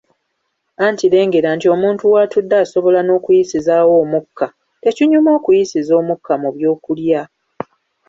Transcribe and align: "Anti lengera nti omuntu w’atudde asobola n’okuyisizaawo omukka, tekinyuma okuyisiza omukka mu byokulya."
"Anti 0.87 1.05
lengera 1.13 1.49
nti 1.55 1.65
omuntu 1.75 2.03
w’atudde 2.13 2.55
asobola 2.63 2.99
n’okuyisizaawo 3.03 3.93
omukka, 4.03 4.47
tekinyuma 4.81 5.29
okuyisiza 5.37 5.93
omukka 6.01 6.33
mu 6.41 6.49
byokulya." 6.55 7.21